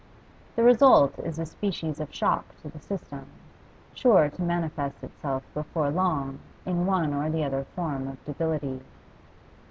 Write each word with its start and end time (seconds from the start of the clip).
The 0.55 0.63
result 0.63 1.19
is 1.19 1.37
a 1.37 1.45
species 1.45 1.99
of 1.99 2.11
shock 2.11 2.59
to 2.63 2.69
the 2.69 2.79
system, 2.79 3.27
sure 3.93 4.31
to 4.31 4.41
manifest 4.41 5.03
itself 5.03 5.43
before 5.53 5.91
long 5.91 6.39
in 6.65 6.87
one 6.87 7.13
or 7.13 7.23
other 7.25 7.67
form 7.75 8.07
of 8.07 8.25
debility. 8.25 8.81